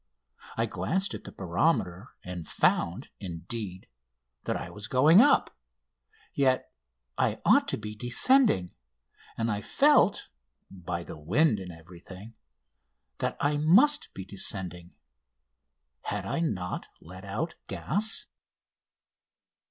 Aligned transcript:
I 0.57 0.65
glanced 0.65 1.13
at 1.13 1.25
the 1.25 1.31
barometer, 1.31 2.15
and 2.23 2.47
found, 2.47 3.09
indeed, 3.19 3.85
that 4.45 4.57
I 4.57 4.71
was 4.71 4.87
going 4.87 5.21
up. 5.21 5.55
Yet 6.33 6.71
I 7.19 7.39
ought 7.45 7.67
to 7.67 7.77
be 7.77 7.93
descending, 7.95 8.71
and 9.37 9.51
I 9.51 9.61
felt 9.61 10.29
by 10.71 11.03
the 11.03 11.19
wind 11.19 11.59
and 11.59 11.71
everything 11.71 12.33
that 13.19 13.37
I 13.39 13.57
must 13.57 14.11
be 14.15 14.25
descending. 14.25 14.95
Had 16.05 16.25
I 16.25 16.39
not 16.39 16.87
let 16.99 17.23
out 17.23 17.53
gas? 17.67 18.25